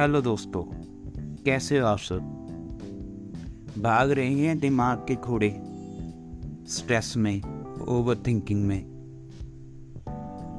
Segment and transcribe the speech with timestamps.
[0.00, 0.62] Hello दोस्तों,
[1.44, 2.18] कैसे हो आप सब?
[3.78, 5.50] भाग रहे हैं दिमाग के घोड़े
[6.68, 7.42] स्ट्रेस में
[7.88, 8.82] ओवर थिंकिंग में,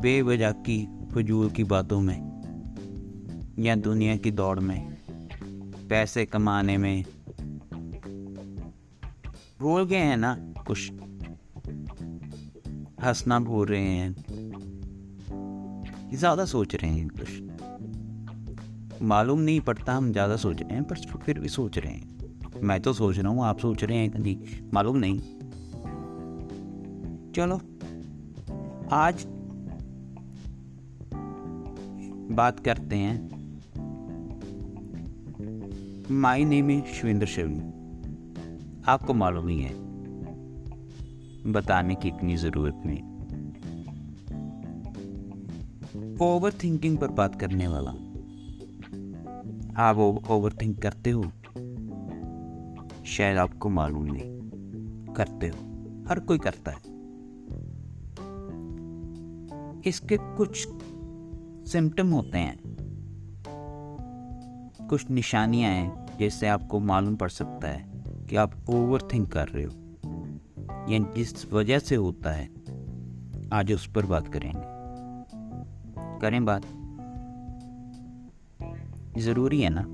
[0.00, 2.20] बेवजह की फजूल की बातों में,
[3.58, 4.96] या दुनिया की दौड़ में,
[5.90, 7.04] पैसे कमाने में।
[9.60, 10.92] भूल गए हैं ना, कुछ?
[13.04, 14.16] हंसना भूल रहे हैं।
[16.14, 17.49] ज़्यादा सोच रहे हैं कुछ।
[19.02, 22.80] मालूम नहीं पड़ता हम ज़्यादा सोच रहे हैं, पर फिर भी सोच रहे हैं। मैं
[22.80, 24.38] तो सोच रहा हूँ, आप सोच रहे हैं कभी
[24.74, 25.18] मालूम नहीं।
[27.32, 27.60] चलो,
[28.92, 29.24] आज
[32.32, 33.28] बात करते हैं।
[36.10, 37.60] माई नेम है शिवेंद्र शिवनी।
[38.88, 39.74] आपको मालूम ही है।
[41.52, 43.02] बताने की इतनी ज़रूरत नहीं।
[46.18, 48.09] ओवर थिंकिंग पर बात करने वाला।
[49.76, 49.96] आप
[50.30, 51.22] ओवर थिंक करते हो?
[53.06, 54.40] शायद आपको मालूम नहीं।
[55.14, 55.56] करते हो।
[56.08, 56.78] हर कोई करता है।
[59.86, 60.68] इसके कुछ
[61.72, 62.58] सिम्टम होते हैं।
[64.88, 67.90] कुछ निशानियाँ हैं जिससे आपको मालूम पड़ सकता है
[68.30, 69.72] कि आप ओवर थिंक कर रहे हो।
[70.92, 72.48] या जिस वजह से होता है।
[73.52, 74.62] आज उस पर बात करेंगे।
[76.18, 76.62] करें बात।
[79.20, 79.86] ज़रूरी है ना?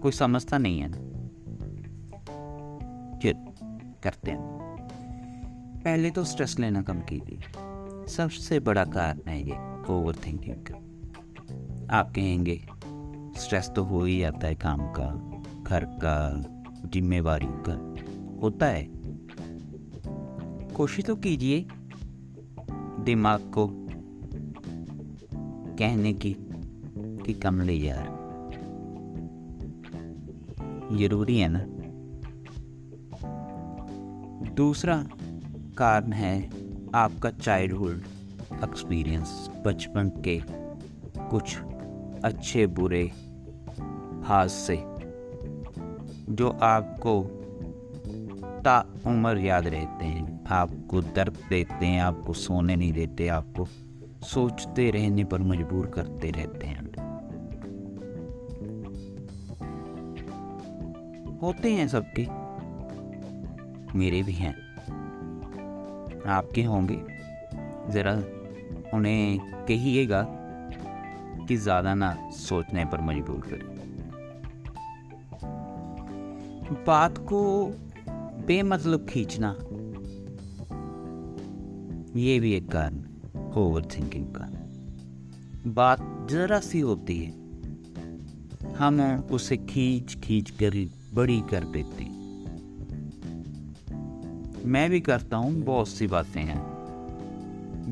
[0.00, 0.96] कोई समझता नहीं है ना?
[3.18, 3.32] चल
[4.02, 4.62] करते हैं।
[5.84, 7.38] पहले तो स्ट्रेस लेना कम कीजिए।
[8.08, 9.52] सबसे बड़ा कारण है ये
[9.92, 10.74] ओवर थिंकिंग का।
[11.96, 12.68] आप कहेंगे
[13.36, 15.32] स्ट्रेस तो हो ही जाता है काम का,
[15.62, 16.44] घर का
[16.88, 17.94] जिम्मेवारी का।
[18.42, 18.88] होता है।
[20.74, 21.66] कोशिश तो कीजिए
[23.00, 23.70] दिमाग को
[25.76, 26.36] कहने की।
[27.22, 28.20] कि कमले यार
[30.92, 31.64] ज़रूरी है ना।
[34.54, 34.96] दूसरा
[35.78, 36.50] कारण है
[36.94, 38.02] आपका चाइल्डहुड
[38.64, 40.40] एक्सपीरियंस बचपन के
[41.30, 41.56] कुछ
[42.24, 43.02] अच्छे बुरे
[44.24, 44.76] हादसे,
[46.34, 47.20] जो आपको
[48.64, 53.66] ता उम्र याद रहते हैं। आपको दर्द देते हैं, आपको सोने नहीं देते, आपको
[54.24, 56.91] सोचते रहने पर मजबूर करते रहते हैं।
[61.42, 62.26] होते हैं सबके।
[63.98, 64.54] मेरे भी हैं।
[66.26, 66.98] आपके होंगे।
[67.92, 68.12] ज़रा
[68.94, 69.38] उन्हें
[69.68, 70.26] कहिएगा
[71.48, 73.70] कि ज़्यादा ना सोचने पर मजबूर करें।
[76.86, 77.66] बात को
[78.46, 79.50] बेमतलब खींचना,
[82.20, 83.04] ये भी एक कारण
[83.56, 84.48] ओवर थिंकिंग का।
[85.66, 87.30] बात ज़रा सी होती है।
[88.74, 89.00] हम
[89.32, 90.74] उसे खींच खींच कर
[91.14, 92.04] बड़ी कर देती।
[94.68, 96.72] मैं भी करता हूँ, बहुत सी बातें हैं।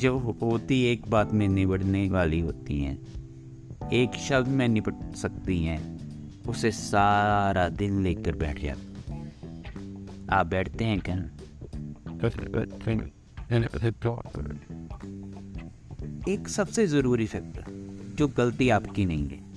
[0.00, 2.98] जो होती एक बात में निबड़ने वाली होती हैं।
[3.92, 5.98] एक शब्द में निपट सकती हैं,
[6.42, 8.92] उसे सारा दिन लेकर बैठ जाते
[10.30, 11.30] आप बैठते हैं क्या?
[16.28, 17.64] एक सबसे ज़रूरी फैक्टर,
[18.18, 19.52] जो गलती आपकी नहीं है।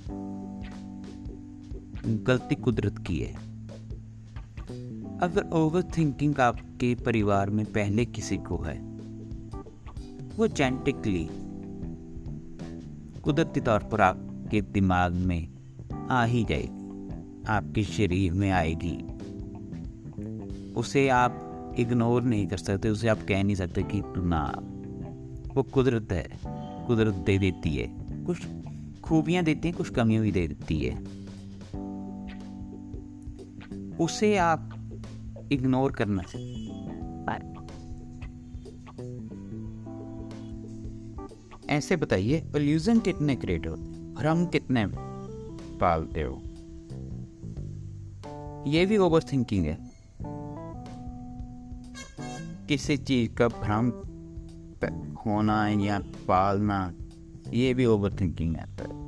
[2.24, 3.45] गलती कुदरत की है।
[5.22, 8.78] अगर ओवर थिंकिंग आपके परिवार में पहले किसी को है,
[10.36, 11.28] वो जेनेटिकली
[13.20, 15.48] कुदरती तौर पर आपके दिमाग में
[16.10, 18.96] आ ही जाएगी, आपके शरीर में आएगी।
[20.72, 21.42] उसे आप
[21.78, 24.52] इग्नोर नहीं कर सकते, उसे आप कह नहीं सकते कि ना,
[25.54, 26.28] वो कुदरत है,
[26.86, 28.46] कुदरत दे देती है। कुछ
[29.04, 31.16] खूबियाँ देती हैं, कुछ कमियाँ भी दे देती है।
[33.96, 34.72] उसे आप
[35.52, 36.22] इग्नोर करना
[41.70, 44.86] ऐसे बताइए पोल्यूशन कितने क्रिएट होते भ्रम कितने
[45.78, 46.42] पालते हो?
[48.70, 49.78] ये भी ओवर थिंकिंग है।
[52.68, 53.88] किसी चीज़ का भ्रम
[55.14, 56.94] होना या पालना
[57.52, 59.06] ये भी ओवर थिंकिंग आता है।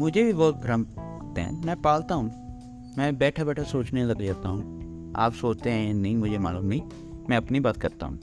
[0.00, 2.26] मुझे भी बहुत भ्रम होते हैं मैं पालता हूँ।
[2.98, 4.77] मैं बैठा बैठा सोचने लग जाता हूँ।
[5.18, 6.82] आप सोचते हैं, नहीं, मुझे मालूम नहीं,
[7.30, 8.18] मैं अपनी बात करता हूँ।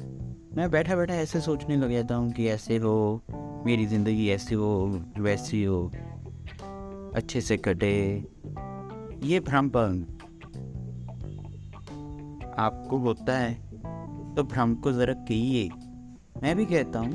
[0.58, 3.22] मैं बैठा बैठा ऐसे सोचने लग जाता हूँ कि ऐसे हो,
[3.66, 5.92] मेरी ज़िंदगी ऐसी हो, वैसी हो,
[7.16, 8.24] अच्छे से कटे।
[9.24, 9.68] ये भ्रम
[12.60, 13.54] आपको होता है
[14.36, 15.70] तो भ्रम को ज़रा कहिए।
[16.44, 17.14] मैं भी कहता हूँ,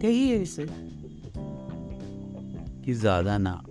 [0.00, 0.66] कहिए इसे।
[2.84, 3.62] कि ज़्यादा ना।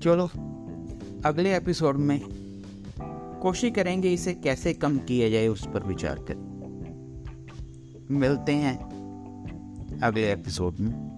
[0.00, 0.26] चलो,
[1.24, 2.41] अगले एपिसोड में
[3.42, 6.34] कोशिश करेंगे इसे कैसे कम किया जाए उस पर विचार कर।
[8.10, 8.78] मिलते हैं
[10.02, 11.12] अगले एपिसोड में।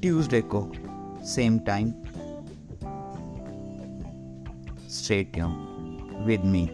[0.00, 0.72] ट्यूसडे को
[1.24, 1.90] same time
[4.88, 5.32] straight
[6.26, 6.68] with me